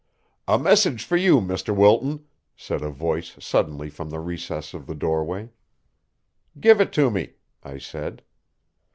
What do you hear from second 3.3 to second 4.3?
suddenly from the